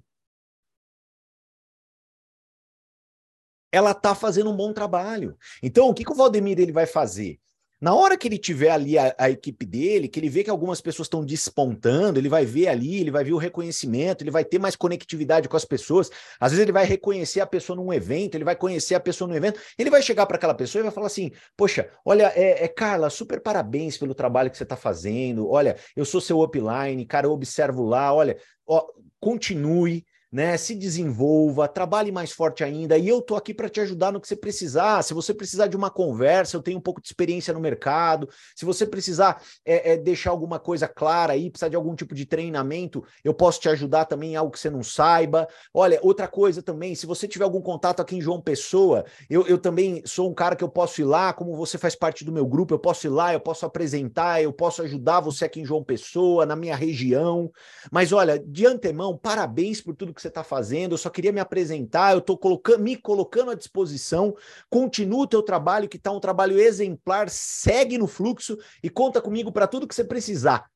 [3.73, 5.35] Ela está fazendo um bom trabalho.
[5.61, 7.39] Então, o que, que o Valdemir ele vai fazer?
[7.81, 10.79] Na hora que ele tiver ali a, a, equipe dele, que ele vê que algumas
[10.79, 14.57] pessoas estão despontando, ele vai ver ali, ele vai ver o reconhecimento, ele vai ter
[14.57, 16.09] mais conectividade com as pessoas.
[16.39, 19.35] Às vezes ele vai reconhecer a pessoa num evento, ele vai conhecer a pessoa no
[19.35, 22.67] evento, ele vai chegar para aquela pessoa e vai falar assim: Poxa, olha, é, é
[22.69, 25.49] Carla, super parabéns pelo trabalho que você está fazendo.
[25.49, 28.85] Olha, eu sou seu upline, cara, eu observo lá, olha, ó,
[29.19, 30.57] continue né?
[30.57, 32.97] Se desenvolva, trabalhe mais forte ainda.
[32.97, 35.03] E eu tô aqui para te ajudar no que você precisar.
[35.03, 38.27] Se você precisar de uma conversa, eu tenho um pouco de experiência no mercado.
[38.55, 42.25] Se você precisar é, é, deixar alguma coisa clara aí, precisar de algum tipo de
[42.25, 45.47] treinamento, eu posso te ajudar também em algo que você não saiba.
[45.71, 49.59] Olha, outra coisa também, se você tiver algum contato aqui em João Pessoa, eu, eu
[49.59, 52.47] também sou um cara que eu posso ir lá, como você faz parte do meu
[52.47, 55.83] grupo, eu posso ir lá, eu posso apresentar, eu posso ajudar você aqui em João
[55.83, 57.51] Pessoa, na minha região.
[57.91, 61.39] Mas olha, de antemão, parabéns por tudo que você está fazendo, eu só queria me
[61.39, 64.35] apresentar, eu estou colocando, me colocando à disposição.
[64.69, 69.51] Continua o teu trabalho, que está um trabalho exemplar, segue no fluxo e conta comigo
[69.51, 70.69] para tudo que você precisar.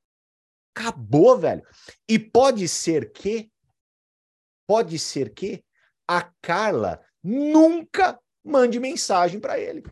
[0.75, 1.65] Acabou, velho.
[2.07, 3.51] E pode ser que,
[4.67, 5.63] pode ser que
[6.07, 9.83] a Carla nunca mande mensagem para ele.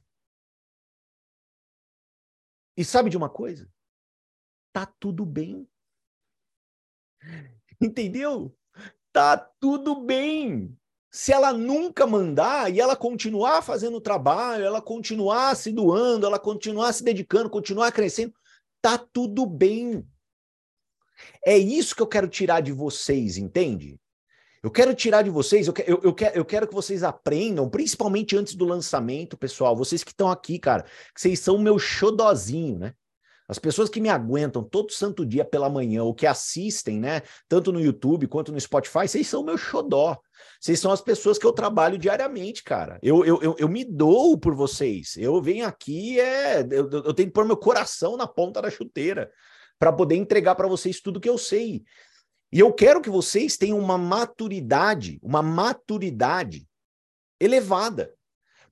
[2.78, 3.70] E sabe de uma coisa?
[4.74, 5.68] Tá tudo bem.
[7.82, 8.56] Entendeu?
[9.15, 10.78] Tá tudo bem.
[11.10, 16.38] Se ela nunca mandar e ela continuar fazendo o trabalho, ela continuar se doando, ela
[16.38, 18.34] continuar se dedicando, continuar crescendo,
[18.82, 20.06] tá tudo bem.
[21.45, 23.97] É isso que eu quero tirar de vocês, entende?
[24.62, 28.36] Eu quero tirar de vocês, eu, eu, eu, quero, eu quero que vocês aprendam, principalmente
[28.36, 29.78] antes do lançamento, pessoal.
[29.78, 32.93] Vocês que estão aqui, cara, que vocês são o meu xodozinho, né?
[33.48, 37.22] As pessoas que me aguentam todo santo dia pela manhã, ou que assistem, né?
[37.48, 40.20] Tanto no YouTube quanto no Spotify, vocês são meu xodó.
[40.60, 42.98] Vocês são as pessoas que eu trabalho diariamente, cara.
[43.04, 45.16] Eu, eu, eu, eu me dou por vocês.
[45.18, 49.32] Eu venho aqui, é, eu, eu tenho que pôr meu coração na ponta da chuteira
[49.78, 51.84] para poder entregar para vocês tudo que eu sei.
[52.52, 56.68] E eu quero que vocês tenham uma maturidade, uma maturidade
[57.40, 58.14] elevada.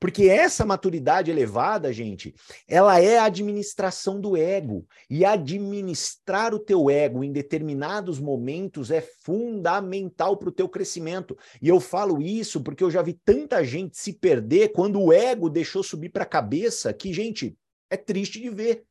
[0.03, 2.35] Porque essa maturidade elevada, gente,
[2.67, 4.85] ela é a administração do ego.
[5.09, 11.37] E administrar o teu ego em determinados momentos é fundamental para o teu crescimento.
[11.61, 15.49] E eu falo isso porque eu já vi tanta gente se perder quando o ego
[15.49, 17.57] deixou subir para a cabeça, que, gente,
[17.89, 18.83] é triste de ver.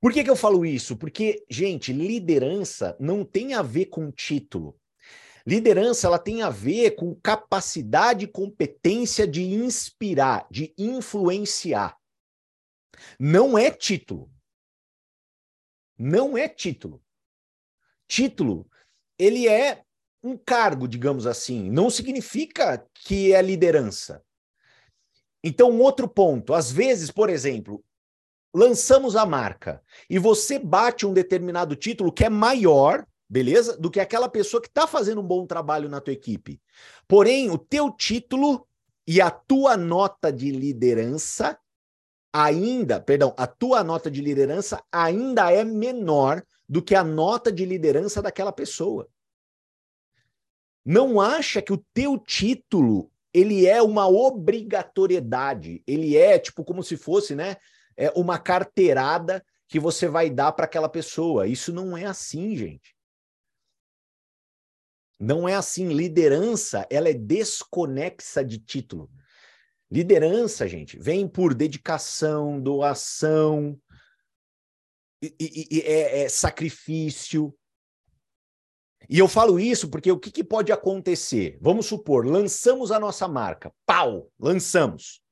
[0.00, 0.96] Por que, que eu falo isso?
[0.96, 4.80] Porque, gente, liderança não tem a ver com título.
[5.46, 11.96] Liderança ela tem a ver com capacidade e competência de inspirar, de influenciar.
[13.18, 14.30] Não é título.
[15.98, 17.02] Não é título.
[18.06, 18.68] Título,
[19.18, 19.84] ele é
[20.22, 24.24] um cargo, digamos assim, não significa que é liderança.
[25.42, 27.84] Então, um outro ponto, às vezes, por exemplo,
[28.54, 33.78] lançamos a marca e você bate um determinado título que é maior beleza?
[33.78, 36.60] Do que aquela pessoa que está fazendo um bom trabalho na tua equipe.
[37.08, 38.68] Porém, o teu título
[39.06, 41.58] e a tua nota de liderança
[42.30, 47.64] ainda, perdão, a tua nota de liderança ainda é menor do que a nota de
[47.64, 49.08] liderança daquela pessoa.
[50.84, 56.98] Não acha que o teu título ele é uma obrigatoriedade, ele é tipo como se
[56.98, 57.56] fosse, né,
[57.96, 61.46] é uma carteirada que você vai dar para aquela pessoa.
[61.46, 62.94] Isso não é assim, gente.
[65.22, 65.86] Não é assim.
[65.88, 69.08] Liderança, ela é desconexa de título.
[69.88, 73.80] Liderança, gente, vem por dedicação, doação,
[75.22, 77.54] e, e, e é, é, sacrifício.
[79.08, 81.56] E eu falo isso porque o que, que pode acontecer?
[81.60, 85.22] Vamos supor, lançamos a nossa marca, pau, lançamos.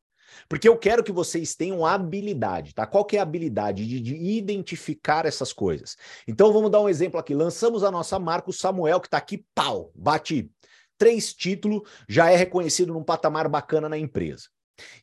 [0.48, 2.86] Porque eu quero que vocês tenham habilidade, tá?
[2.86, 5.96] Qual que é a habilidade de, de identificar essas coisas?
[6.26, 7.34] Então vamos dar um exemplo aqui.
[7.34, 10.50] Lançamos a nossa marca, o Samuel, que está aqui, pau, bate
[10.98, 14.48] três títulos, já é reconhecido num patamar bacana na empresa.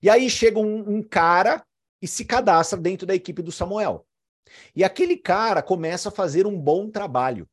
[0.02, 1.66] E aí chega um, um cara
[2.02, 4.06] e se cadastra dentro da equipe do Samuel.
[4.76, 7.48] E aquele cara começa a fazer um bom trabalho.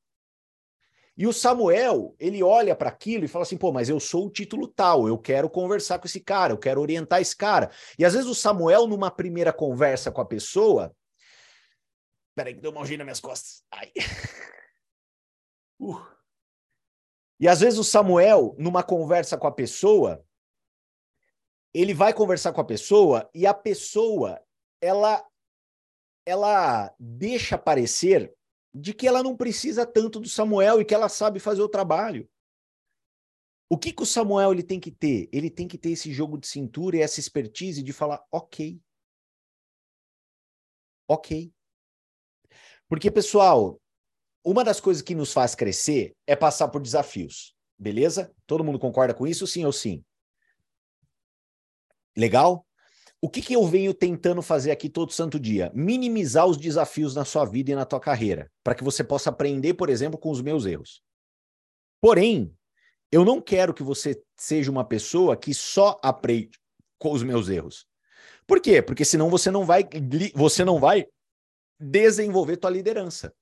[1.16, 4.30] E o Samuel, ele olha para aquilo e fala assim: pô, mas eu sou o
[4.30, 7.70] título tal, eu quero conversar com esse cara, eu quero orientar esse cara.
[7.98, 10.94] E às vezes o Samuel, numa primeira conversa com a pessoa.
[12.34, 13.62] Peraí, que deu uma algema nas minhas costas.
[13.70, 13.92] Ai.
[15.78, 16.00] Uh.
[17.38, 20.24] E às vezes o Samuel, numa conversa com a pessoa,
[21.72, 24.40] ele vai conversar com a pessoa e a pessoa,
[24.80, 25.24] ela,
[26.26, 28.34] ela deixa parecer
[28.74, 32.28] de que ela não precisa tanto do Samuel e que ela sabe fazer o trabalho.
[33.68, 35.28] O que, que o Samuel ele tem que ter?
[35.32, 38.80] Ele tem que ter esse jogo de cintura e essa expertise de falar, ok.
[41.08, 41.52] Ok.
[42.88, 43.80] Porque, pessoal,
[44.44, 47.54] uma das coisas que nos faz crescer é passar por desafios.
[47.78, 48.34] Beleza?
[48.46, 50.04] Todo mundo concorda com isso, sim ou sim?
[52.16, 52.66] Legal?
[53.24, 55.72] O que, que eu venho tentando fazer aqui todo santo dia?
[55.74, 59.72] Minimizar os desafios na sua vida e na tua carreira, para que você possa aprender,
[59.72, 61.02] por exemplo, com os meus erros.
[62.02, 62.54] Porém,
[63.10, 66.60] eu não quero que você seja uma pessoa que só aprende
[66.98, 67.86] com os meus erros.
[68.46, 68.82] Por quê?
[68.82, 69.88] Porque senão você não vai
[70.34, 71.06] você não vai
[71.80, 73.34] desenvolver tua liderança.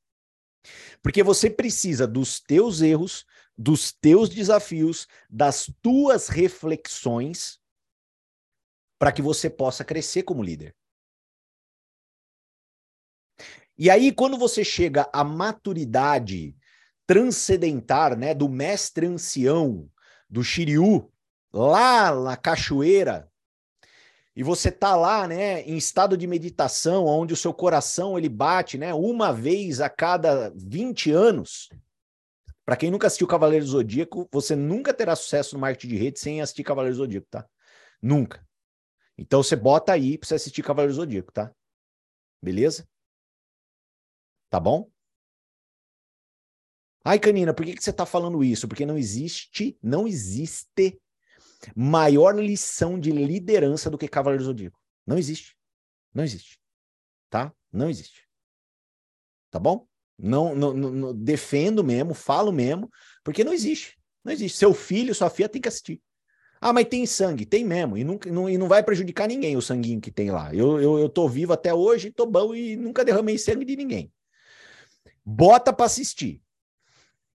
[1.03, 3.27] Porque você precisa dos teus erros,
[3.59, 7.61] dos teus desafios, das tuas reflexões
[9.03, 10.77] para que você possa crescer como líder.
[13.77, 16.55] E aí, quando você chega à maturidade
[17.05, 19.91] transcendentar, né, do mestre ancião,
[20.31, 21.13] do Shiryu,
[21.53, 23.29] lá na cachoeira,
[24.37, 28.79] e você tá lá, né, em estado de meditação, onde o seu coração ele bate,
[28.79, 31.69] né, uma vez a cada 20 anos.
[32.65, 36.41] Para quem nunca assistiu Cavaleiro Zodíaco, você nunca terá sucesso no marketing de rede sem
[36.41, 37.45] assistir Cavaleiro Zodíaco, tá?
[38.01, 38.47] Nunca.
[39.23, 41.55] Então você bota aí para você assistir Cavaleiro Zodíaco, tá?
[42.43, 42.89] Beleza?
[44.51, 44.91] Tá bom?
[47.05, 48.67] Ai, Canina, por que, que você está falando isso?
[48.67, 51.01] Porque não existe, não existe
[51.77, 54.81] maior lição de liderança do que Cavaleiro Zodíaco.
[55.07, 55.57] Não existe.
[56.13, 56.59] Não existe.
[57.31, 57.55] Tá?
[57.73, 58.29] Não existe.
[59.53, 59.87] Tá bom?
[60.19, 62.91] Não, não, não, defendo mesmo, falo mesmo,
[63.23, 63.97] porque não existe.
[64.25, 64.59] Não existe.
[64.59, 66.03] Seu filho, sua filha tem que assistir.
[66.65, 69.61] Ah, mas tem sangue, tem mesmo, e não, não, e não vai prejudicar ninguém o
[69.61, 70.55] sanguinho que tem lá.
[70.55, 74.13] Eu, eu, eu tô vivo até hoje, tô bom e nunca derramei sangue de ninguém.
[75.25, 76.41] Bota para assistir.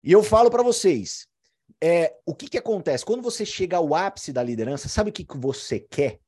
[0.04, 1.26] E eu falo para vocês,
[1.82, 3.04] é, o que que acontece?
[3.04, 6.20] Quando você chega ao ápice da liderança, sabe o que, que você quer?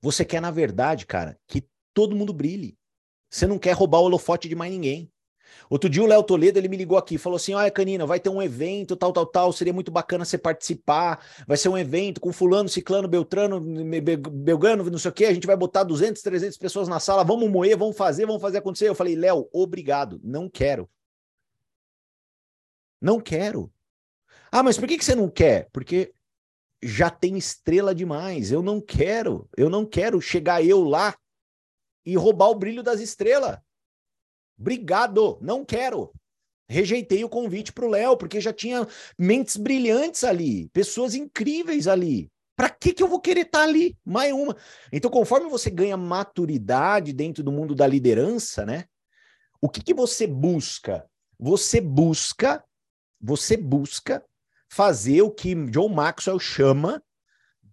[0.00, 2.76] Você quer, na verdade, cara, que todo mundo brilhe.
[3.30, 5.11] Você não quer roubar o holofote de mais ninguém.
[5.68, 8.28] Outro dia o Léo Toledo, ele me ligou aqui, falou assim, olha Canina, vai ter
[8.28, 12.32] um evento, tal, tal, tal, seria muito bacana você participar, vai ser um evento com
[12.32, 16.88] fulano, ciclano, beltrano, belgano, não sei o que, a gente vai botar 200, 300 pessoas
[16.88, 18.88] na sala, vamos moer, vamos fazer, vamos fazer acontecer.
[18.88, 20.88] Eu falei, Léo, obrigado, não quero.
[23.00, 23.72] Não quero.
[24.50, 25.68] Ah, mas por que, que você não quer?
[25.72, 26.14] Porque
[26.82, 28.52] já tem estrela demais.
[28.52, 29.48] Eu não quero.
[29.56, 31.16] Eu não quero chegar eu lá
[32.04, 33.58] e roubar o brilho das estrelas.
[34.58, 36.12] Obrigado, não quero.
[36.68, 38.86] Rejeitei o convite para o Léo, porque já tinha
[39.18, 42.30] mentes brilhantes ali, pessoas incríveis ali.
[42.56, 43.96] Para que, que eu vou querer estar tá ali?
[44.04, 44.56] Mais uma.
[44.92, 48.84] Então, conforme você ganha maturidade dentro do mundo da liderança, né?
[49.60, 51.04] O que, que você busca?
[51.38, 52.64] Você busca,
[53.20, 54.24] você busca
[54.68, 57.02] fazer o que John Maxwell chama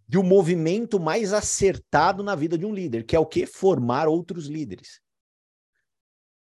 [0.07, 3.45] de um movimento mais acertado na vida de um líder, que é o que?
[3.45, 4.99] Formar outros líderes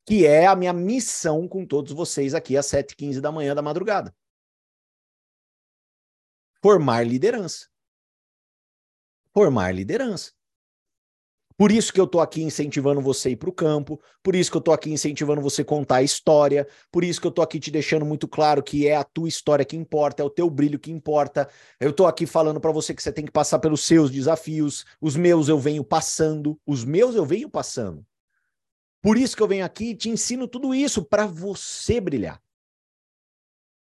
[0.04, 4.14] que é a minha missão com todos vocês aqui às 7h15 da manhã da madrugada.
[6.62, 7.68] Formar liderança.
[9.32, 10.32] Formar liderança.
[11.60, 14.50] Por isso que eu estou aqui incentivando você a ir para o campo, por isso
[14.50, 17.44] que eu estou aqui incentivando você a contar a história, por isso que eu estou
[17.44, 20.48] aqui te deixando muito claro que é a tua história que importa, é o teu
[20.48, 21.46] brilho que importa.
[21.78, 25.16] Eu estou aqui falando para você que você tem que passar pelos seus desafios, os
[25.16, 28.06] meus eu venho passando, os meus eu venho passando.
[29.02, 32.40] Por isso que eu venho aqui e te ensino tudo isso para você brilhar.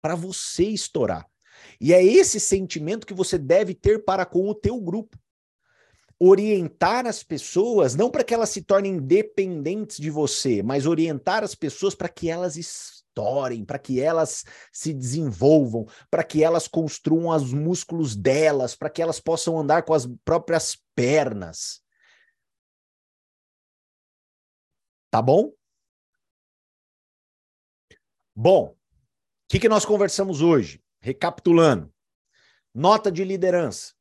[0.02, 1.28] Para você estourar.
[1.80, 5.18] E é esse sentimento que você deve ter para com o teu grupo.
[6.20, 11.54] Orientar as pessoas, não para que elas se tornem dependentes de você, mas orientar as
[11.54, 17.54] pessoas para que elas estourem, para que elas se desenvolvam, para que elas construam os
[17.54, 21.85] músculos delas, para que elas possam andar com as próprias pernas.
[25.16, 25.54] Tá bom?
[28.36, 28.76] Bom, o
[29.48, 30.84] que, que nós conversamos hoje?
[31.00, 31.90] Recapitulando.
[32.74, 33.94] Nota de liderança.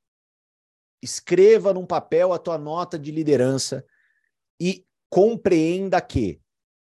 [1.00, 3.86] Escreva num papel a tua nota de liderança
[4.60, 6.42] e compreenda que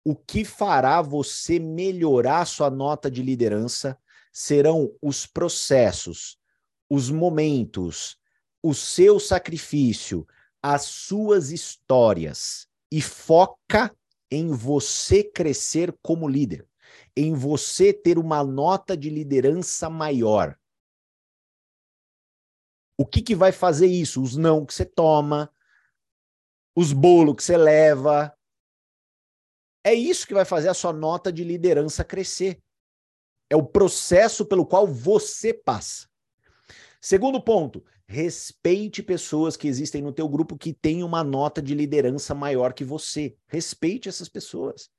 [0.04, 3.98] o que fará você melhorar sua nota de liderança
[4.30, 6.38] serão os processos,
[6.90, 8.18] os momentos,
[8.62, 10.28] o seu sacrifício,
[10.62, 13.96] as suas histórias e foca
[14.30, 16.68] em você crescer como líder,
[17.16, 20.58] em você ter uma nota de liderança maior.
[22.96, 24.22] O que, que vai fazer isso?
[24.22, 25.52] Os não que você toma,
[26.76, 28.36] os bolos que você leva.
[29.84, 32.62] É isso que vai fazer a sua nota de liderança crescer.
[33.48, 36.08] É o processo pelo qual você passa.
[37.00, 42.34] Segundo ponto, Respeite pessoas que existem no teu grupo que têm uma nota de liderança
[42.34, 43.36] maior que você.
[43.46, 44.90] Respeite essas pessoas.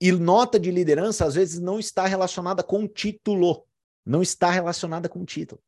[0.00, 3.64] E nota de liderança às vezes não está relacionada com título,
[4.04, 5.62] não está relacionada com título.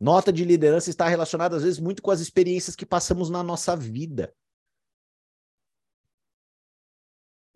[0.00, 3.76] Nota de liderança está relacionada às vezes muito com as experiências que passamos na nossa
[3.76, 4.34] vida.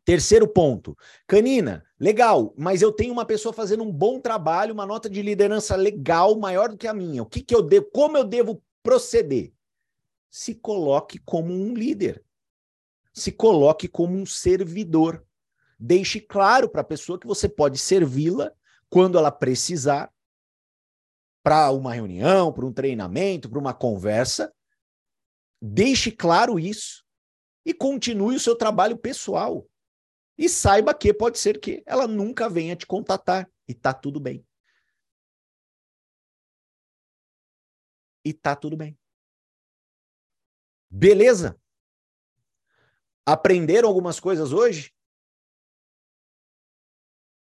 [0.08, 0.96] Terceiro ponto.
[1.26, 5.76] Canina, legal, mas eu tenho uma pessoa fazendo um bom trabalho, uma nota de liderança
[5.76, 7.22] legal, maior do que a minha.
[7.22, 9.52] O que, que eu devo, como eu devo proceder?
[10.30, 12.24] Se coloque como um líder.
[13.12, 15.22] Se coloque como um servidor.
[15.78, 18.50] Deixe claro para a pessoa que você pode servi-la
[18.88, 20.10] quando ela precisar
[21.42, 24.50] para uma reunião, para um treinamento, para uma conversa.
[25.60, 27.04] Deixe claro isso
[27.62, 29.68] e continue o seu trabalho pessoal.
[30.38, 34.46] E saiba que pode ser que ela nunca venha te contatar e tá tudo bem.
[38.24, 38.96] E tá tudo bem.
[40.88, 41.60] Beleza?
[43.26, 44.94] Aprenderam algumas coisas hoje?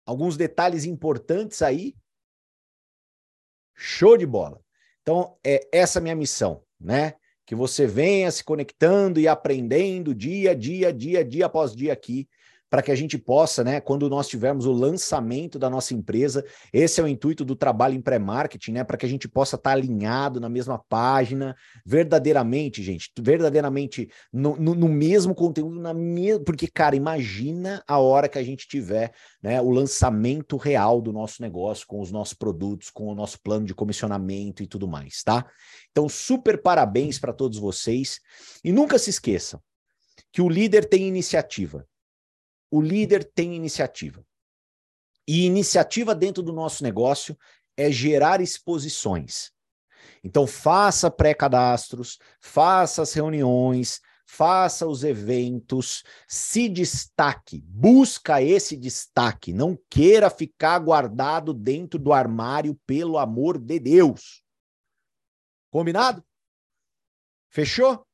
[0.07, 1.94] Alguns detalhes importantes aí?
[3.74, 4.64] Show de bola.
[5.03, 7.14] Então, é essa minha missão, né?
[7.44, 12.28] Que você venha se conectando e aprendendo dia a dia, dia dia após dia aqui
[12.68, 17.00] para que a gente possa, né, quando nós tivermos o lançamento da nossa empresa, esse
[17.00, 19.76] é o intuito do trabalho em pré-marketing, né, para que a gente possa estar tá
[19.76, 26.38] alinhado na mesma página, verdadeiramente, gente, verdadeiramente no, no, no mesmo conteúdo, na me...
[26.40, 29.12] porque, cara, imagina a hora que a gente tiver
[29.42, 33.64] né, o lançamento real do nosso negócio, com os nossos produtos, com o nosso plano
[33.64, 35.46] de comissionamento e tudo mais, tá?
[35.90, 38.20] Então, super parabéns para todos vocês.
[38.64, 39.60] E nunca se esqueçam
[40.32, 41.86] que o líder tem iniciativa.
[42.70, 44.24] O líder tem iniciativa.
[45.26, 47.36] E iniciativa dentro do nosso negócio
[47.76, 49.52] é gerar exposições.
[50.22, 59.78] Então, faça pré-cadastros, faça as reuniões, faça os eventos, se destaque, busca esse destaque, não
[59.88, 64.42] queira ficar guardado dentro do armário, pelo amor de Deus.
[65.70, 66.24] Combinado?
[67.48, 68.05] Fechou?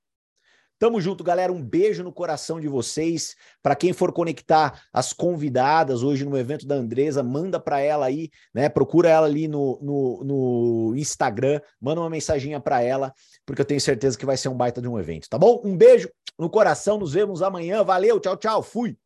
[0.82, 1.52] Tamo junto, galera.
[1.52, 3.36] Um beijo no coração de vocês.
[3.62, 8.32] Para quem for conectar as convidadas hoje no evento da Andresa, manda para ela aí,
[8.52, 8.68] né?
[8.68, 13.14] Procura ela ali no, no, no Instagram, manda uma mensaginha para ela,
[13.46, 15.62] porque eu tenho certeza que vai ser um baita de um evento, tá bom?
[15.64, 17.84] Um beijo no coração, nos vemos amanhã.
[17.84, 18.60] Valeu, tchau, tchau.
[18.60, 18.96] Fui.